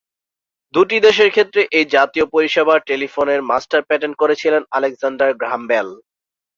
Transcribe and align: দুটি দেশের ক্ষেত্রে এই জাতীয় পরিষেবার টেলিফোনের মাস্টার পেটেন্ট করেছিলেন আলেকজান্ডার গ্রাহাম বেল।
দুটি 0.73 0.97
দেশের 1.07 1.29
ক্ষেত্রে 1.31 1.61
এই 1.77 1.85
জাতীয় 1.95 2.25
পরিষেবার 2.33 2.79
টেলিফোনের 2.89 3.39
মাস্টার 3.49 3.81
পেটেন্ট 3.89 4.15
করেছিলেন 4.21 4.61
আলেকজান্ডার 4.77 5.29
গ্রাহাম 5.39 5.63
বেল। 5.67 5.87